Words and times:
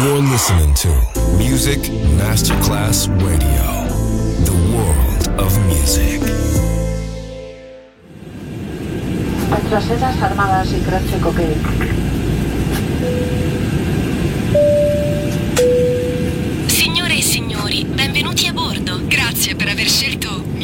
You're 0.00 0.22
listening 0.22 0.74
to 0.74 0.88
Music 1.38 1.80
Masterclass 2.16 3.08
Radio, 3.20 3.66
the 4.44 4.54
world 4.72 5.28
of 5.40 5.58
music. 5.66 6.20
Nuestras 9.50 9.84
sedas 9.86 10.22
armadas 10.22 10.68
y 10.72 11.20
coque. 11.20 11.56
Signore 16.68 17.16
e 17.16 17.22
signori, 17.22 17.84
benvenuti 17.84 18.46
a 18.46 18.52
bordo. 18.52 19.00
Grazie 19.08 19.56
per 19.56 19.68
aver 19.68 19.88
scelto 19.88 20.37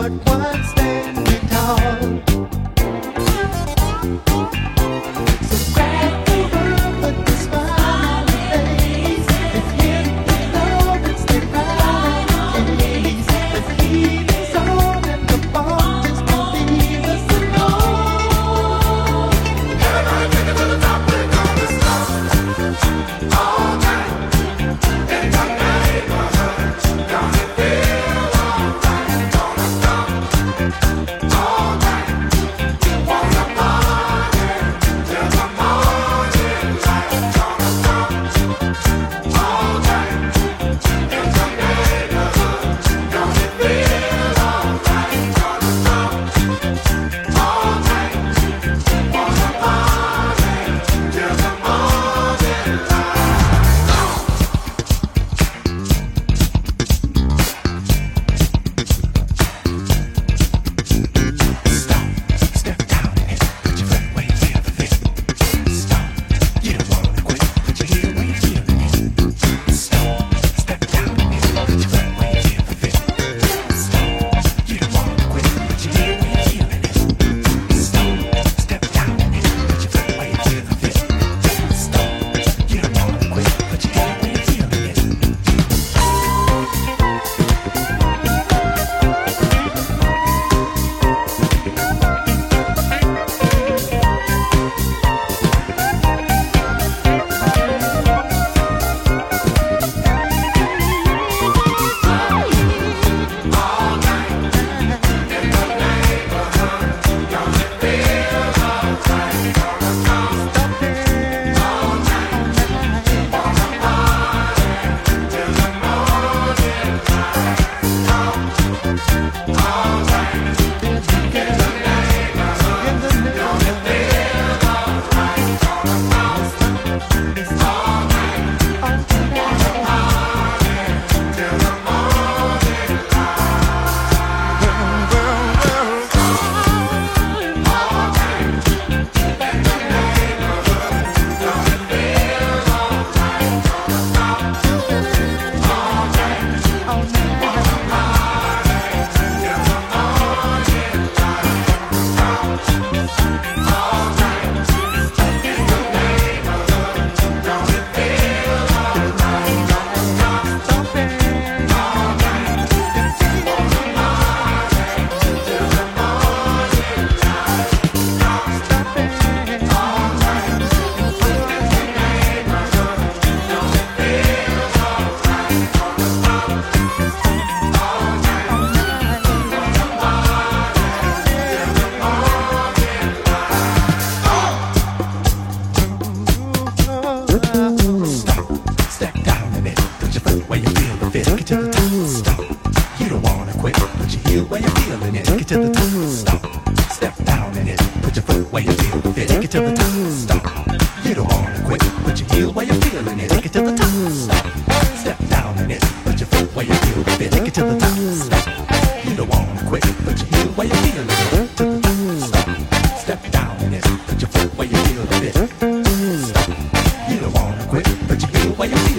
But 0.00 0.12
one 0.12 0.62
standing 0.62 1.48
tall. 1.48 2.38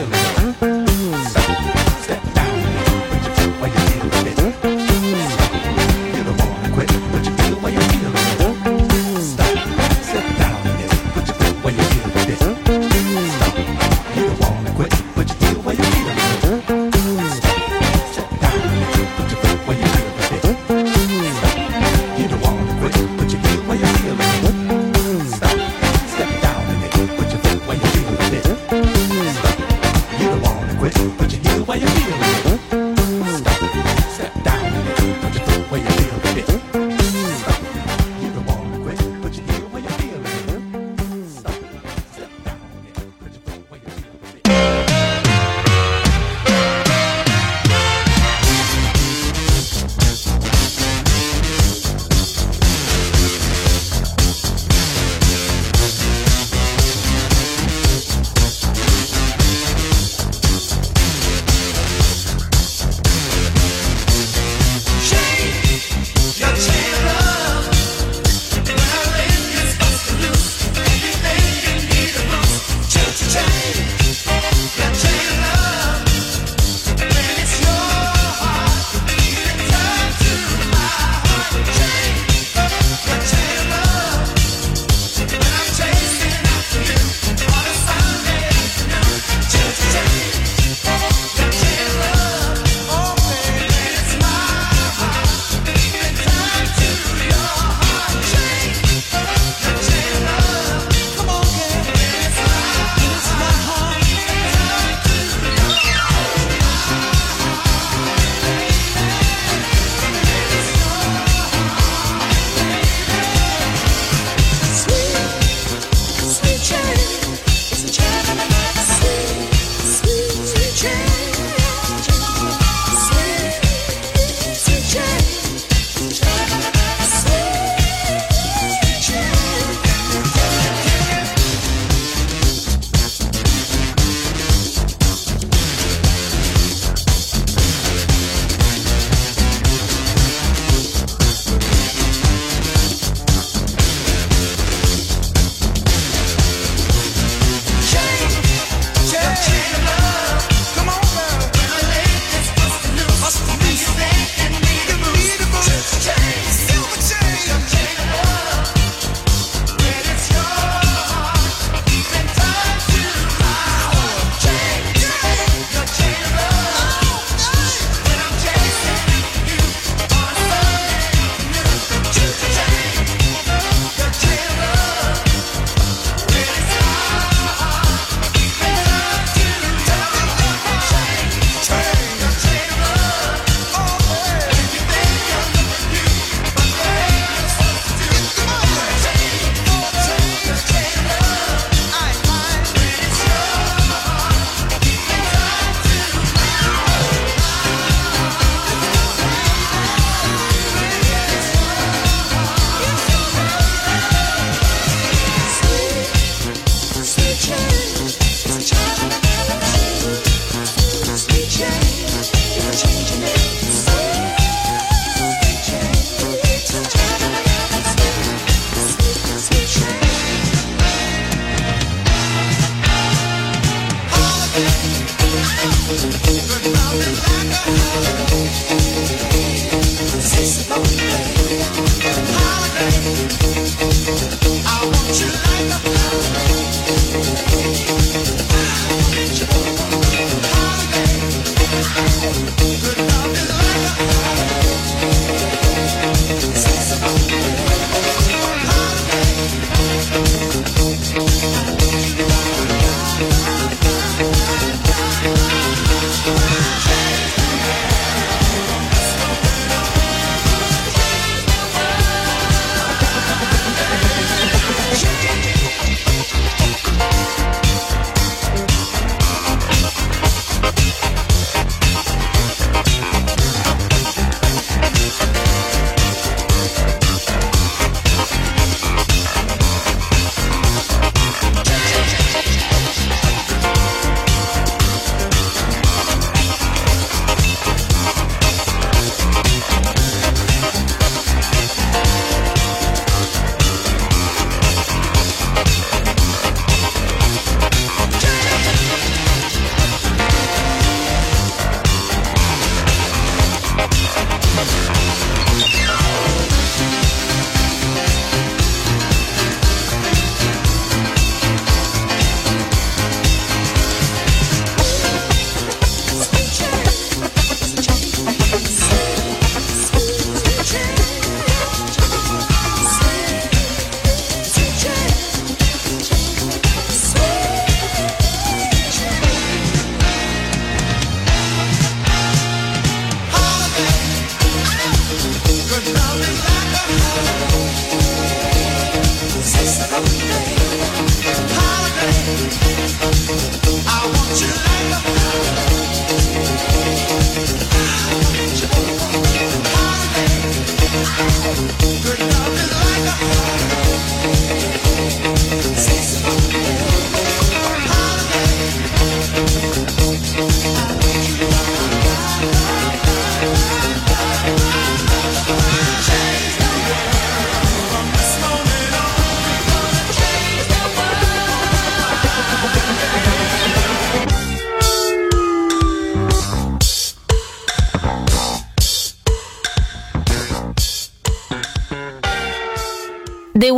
Gracias. 0.07 0.78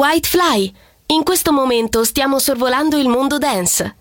The 0.02 0.08
White 0.08 0.28
Fly. 0.30 0.74
In 1.08 1.24
questo 1.24 1.54
momento 1.54 2.04
stiamo 2.04 2.40
sorvolando 2.40 2.98
il 2.98 3.08
mondo 3.08 3.38
dance. 3.38 4.01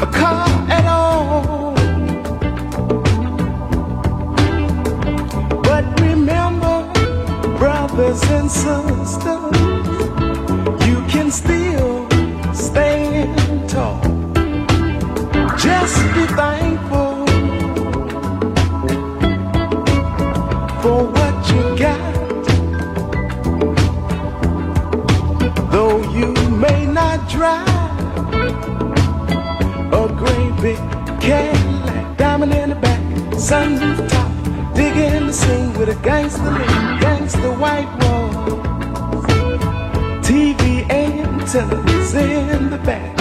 A 0.00 0.06
car 0.06 0.48
at 0.70 0.86
all. 0.86 1.74
But 5.62 5.84
remember, 6.00 6.76
brothers 7.58 8.22
and 8.30 8.50
sisters, 8.50 9.56
you 10.86 10.98
can 11.12 11.30
still 11.30 12.08
stand 12.54 13.68
tall. 13.68 14.00
Just 15.56 15.96
be 16.14 16.26
thankful 16.36 16.67
Cadillac, 31.28 32.16
diamond 32.16 32.54
in 32.54 32.70
the 32.70 32.76
back, 32.76 33.02
sunroof 33.34 34.08
top, 34.08 34.32
digging 34.74 35.26
the 35.26 35.32
scene 35.34 35.74
with 35.74 35.90
a 35.90 35.94
gangster 36.02 36.54
gangster 37.04 37.52
white 37.62 37.90
wall, 38.00 38.30
TV 40.22 40.88
antennas 40.90 42.14
in 42.14 42.70
the 42.70 42.78
back. 42.78 43.14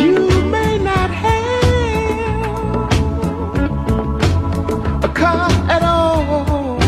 You 0.00 0.16
may 0.50 0.78
not 0.78 1.10
have 1.10 1.44
a 5.04 5.08
car 5.12 5.50
at 5.68 5.82
all. 5.82 6.78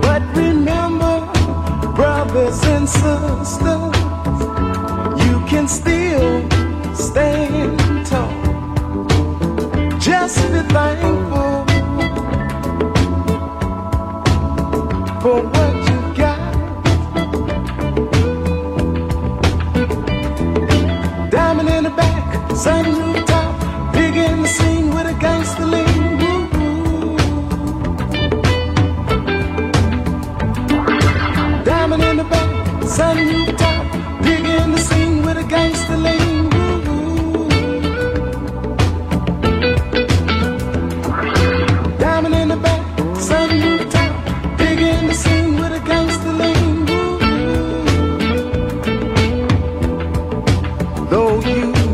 But 0.00 0.22
remember, 0.34 1.26
brothers 1.94 2.62
and 2.64 2.88
sisters, 2.88 3.81
stand 7.12 7.61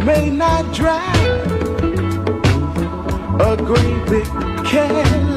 may 0.09 0.31
not 0.31 0.65
drive 0.73 1.53
a 3.41 3.57
great 3.59 4.07
big. 4.09 5.28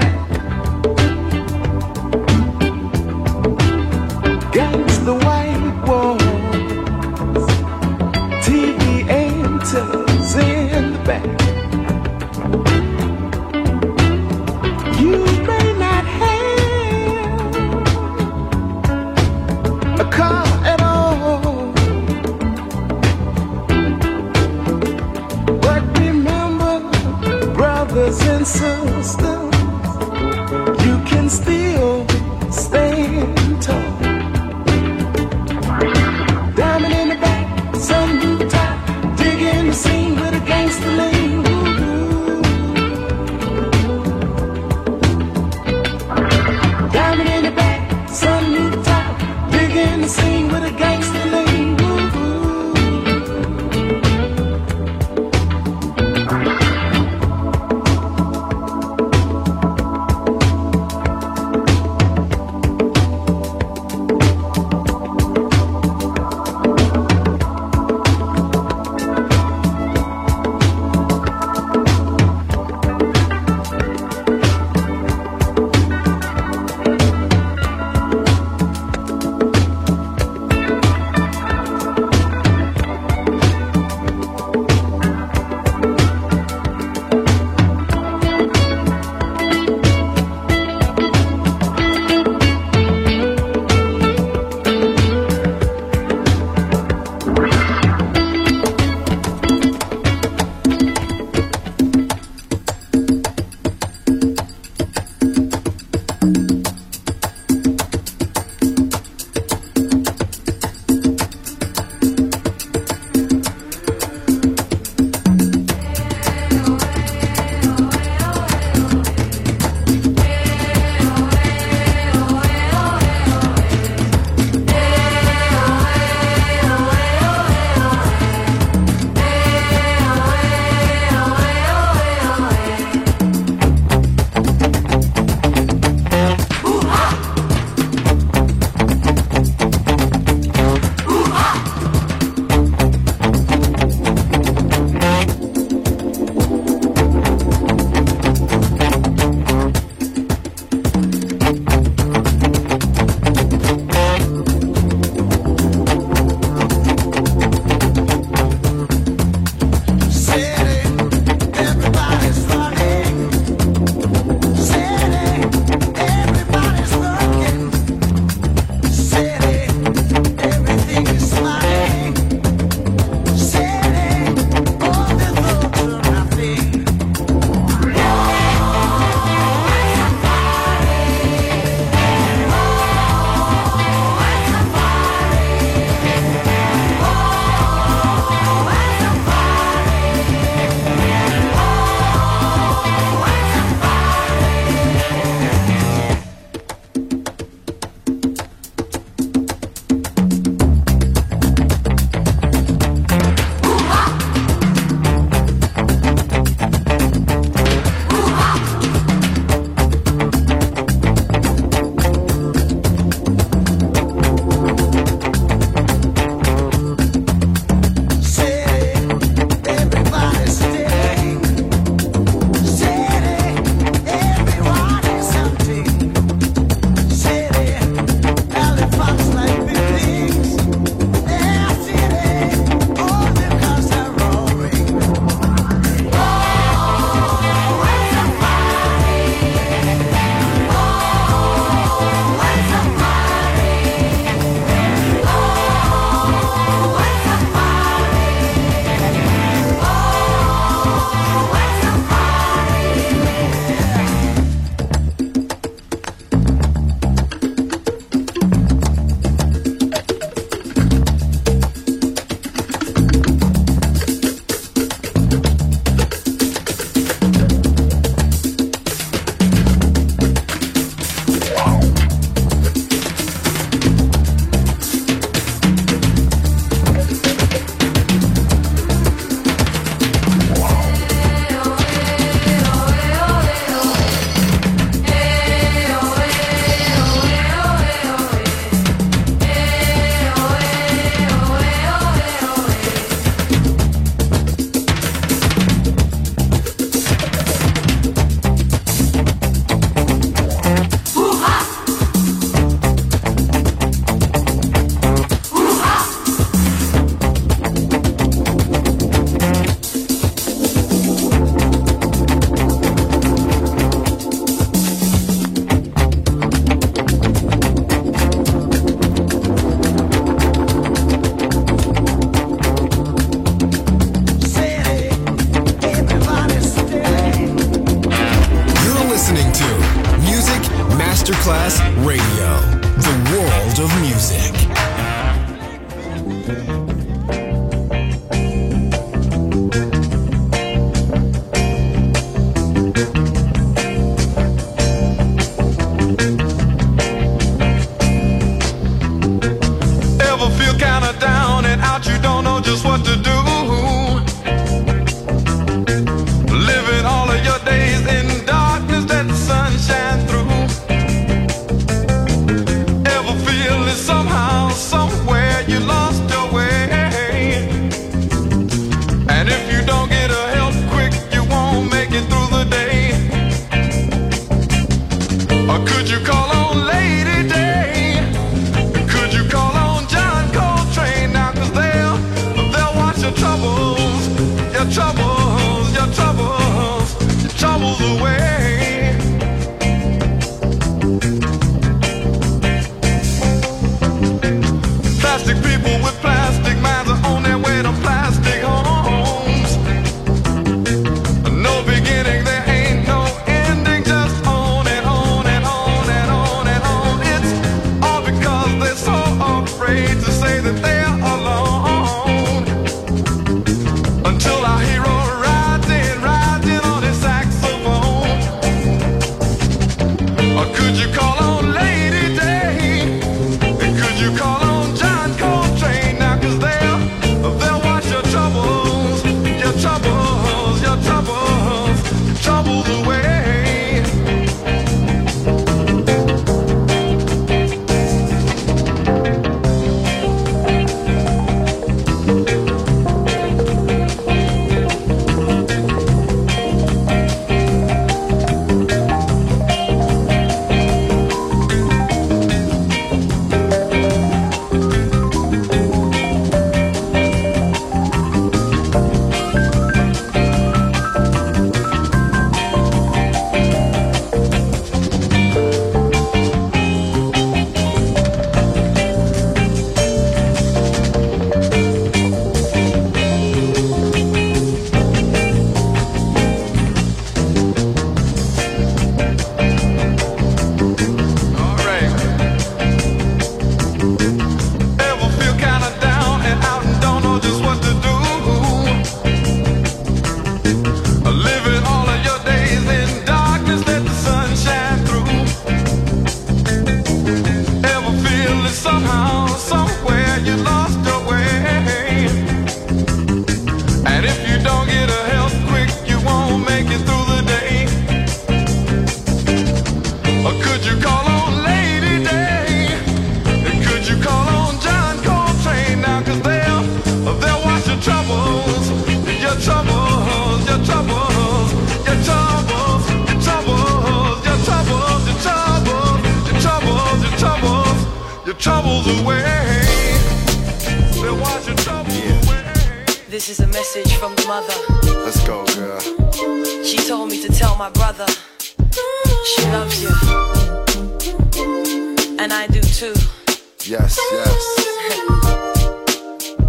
Yes, 543.92 544.18
yes. 544.32 544.56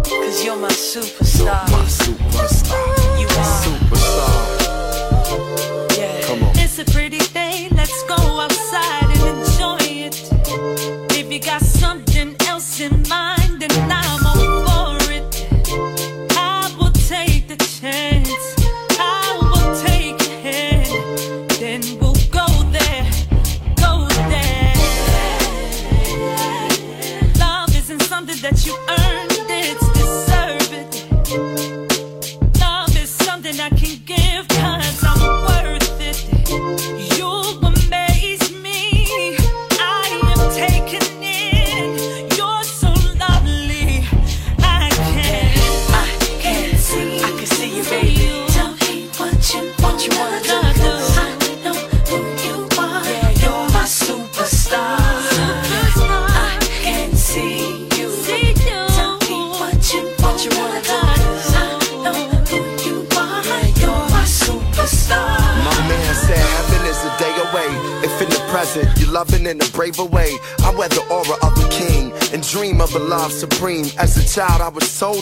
Cause 0.09 0.43
you're 0.43 0.57
my 0.57 0.67
superstar. 0.67 1.71
My 1.71 1.85
superstar. 1.85 2.92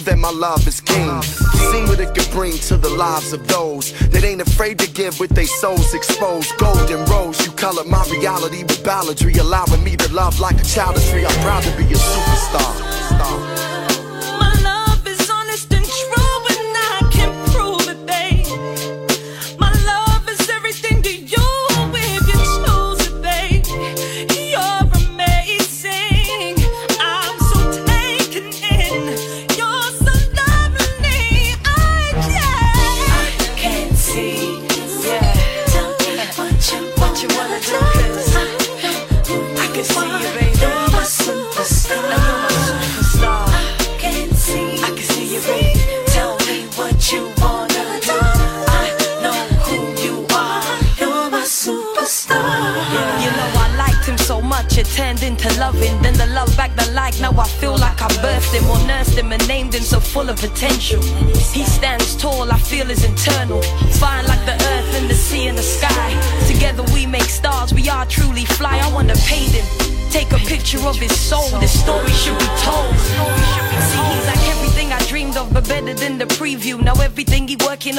that 0.06 0.18
my 0.18 0.32
love 0.32 0.68
is 0.68 0.82
king. 0.82 1.22
Seen 1.72 1.86
what 1.88 2.00
it 2.00 2.14
could 2.16 2.30
bring 2.32 2.54
to 2.70 2.78
the 2.78 2.90
lives 2.90 3.34
of 3.34 3.48
those 3.48 3.92
that 4.10 4.24
ain't 4.24 4.42
afraid 4.42 4.80
to 4.80 4.90
give 4.92 5.20
with 5.20 5.32
their 5.32 5.46
souls 5.46 5.94
exposed. 5.94 6.52
Golden 6.58 7.04
rose, 7.06 7.46
you 7.46 7.52
colored 7.54 7.88
my 7.88 8.04
reality 8.10 8.64
with 8.64 8.84
balladry, 8.84 9.38
allowing 9.40 9.84
me 9.84 9.96
to 9.96 10.12
love 10.14 10.40
like 10.40 10.60
a 10.60 10.64
child 10.64 10.98
of 10.98 11.04
tree. 11.10 11.26
I'm 11.26 11.42
proud 11.42 11.64
to 11.64 11.72
be 11.78 11.84
a 11.84 11.98
superstar. 11.98 13.51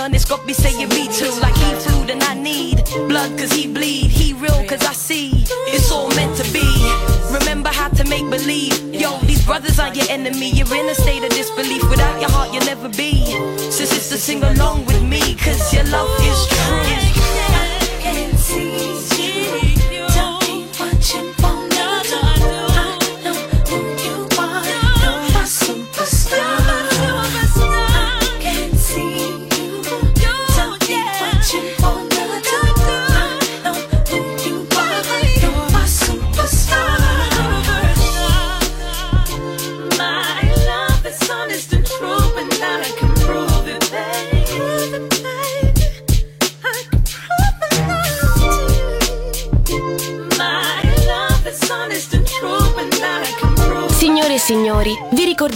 none, 0.03 0.15
it's 0.15 0.25
got 0.25 0.45
me 0.45 0.53
saying 0.53 0.89
me 0.89 1.07
too. 1.19 1.33
Like 1.41 1.57
he 1.57 1.71
food 1.85 2.11
and 2.11 2.23
I 2.25 2.35
need 2.35 2.83
blood 3.09 3.39
cause 3.39 3.53
he 3.53 3.67
bleed. 3.67 4.11
He 4.11 4.33
real 4.33 4.61
cause 4.67 4.85
I 4.93 4.95
see 4.95 5.31
it's 5.75 5.91
all 5.93 6.09
meant 6.19 6.37
to 6.41 6.47
be. 6.53 6.67
Remember 7.39 7.71
how 7.71 7.89
to 7.89 8.05
make 8.09 8.29
believe. 8.29 8.75
Yo, 8.93 9.19
these 9.31 9.45
brothers 9.45 9.79
are 9.79 9.95
your 9.95 10.07
enemy. 10.09 10.51
You're 10.51 10.75
in 10.75 10.89
a 10.89 10.95
state 10.95 11.23
of 11.25 11.32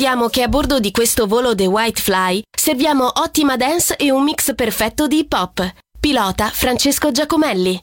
ricordiamo 0.07 0.29
che 0.29 0.43
a 0.43 0.49
bordo 0.49 0.79
di 0.79 0.93
questo 0.93 1.27
volo 1.27 1.53
The 1.57 1.67
White 1.67 2.01
Fly 2.01 2.43
serviamo 2.57 3.11
ottima 3.17 3.57
dance 3.57 3.97
e 3.97 4.13
un 4.13 4.23
mix 4.23 4.55
perfetto 4.55 5.09
di 5.09 5.19
hip 5.19 5.33
hop. 5.33 5.75
Pilota 5.99 6.49
Francesco 6.49 7.11
Giacomelli. 7.11 7.83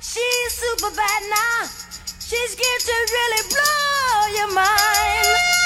She's 0.00 0.52
super 0.52 0.90
bad 0.96 1.22
now. 1.30 1.68
She's 2.18 2.56
going 2.56 2.82
to 2.82 2.96
really 3.12 3.42
blow 3.48 4.36
your 4.36 4.52
mind. 4.52 5.59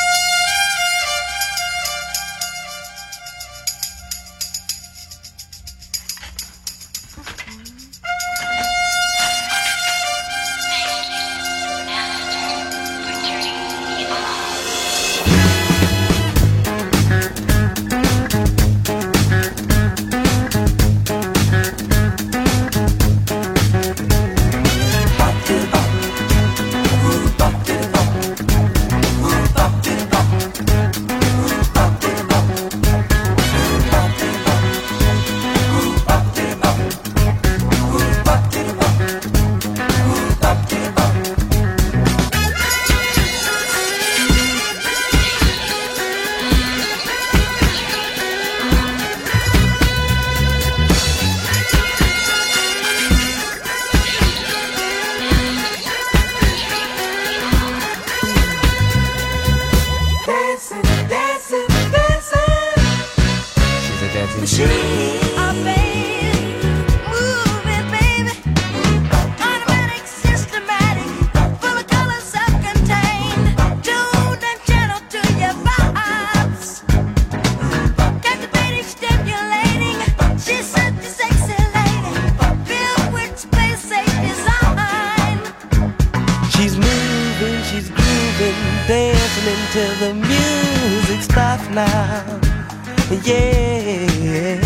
Yeah. 93.25 94.64